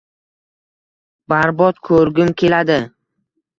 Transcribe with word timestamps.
Barbod 1.35 1.79
ko’rgim 1.91 2.35
keladi. 2.45 2.81